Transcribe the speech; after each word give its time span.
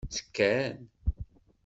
Ttekkan. 0.07 0.75